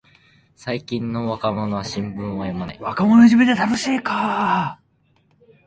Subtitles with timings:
[0.55, 2.79] 最近の若者は新聞を読まない